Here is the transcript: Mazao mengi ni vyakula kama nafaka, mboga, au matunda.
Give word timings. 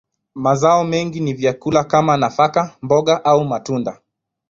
Mazao 0.35 0.83
mengi 0.83 1.19
ni 1.19 1.33
vyakula 1.33 1.83
kama 1.83 2.17
nafaka, 2.17 2.75
mboga, 2.81 3.23
au 3.25 3.45
matunda. 3.45 4.01